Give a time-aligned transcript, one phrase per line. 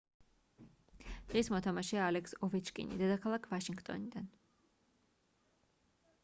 [1.33, 4.35] დღის მოთამაშეა ალექს ოვეჩკინი დედაქალაქ ვაშინგტონიდან